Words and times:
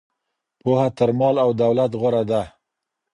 پوهه 0.61 0.87
تر 0.97 1.09
مال 1.19 1.35
او 1.43 1.49
دولت 1.61 1.91
غوره 1.99 2.23
ده. 2.29 2.41